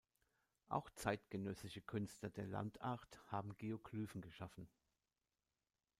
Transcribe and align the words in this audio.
Auch 0.67 0.89
zeitgenössische 0.89 1.83
Künstler 1.83 2.31
der 2.31 2.47
Land 2.47 2.81
Art 2.81 3.21
haben 3.29 3.55
Geoglyphen 3.55 4.21
geschaffen. 4.21 4.67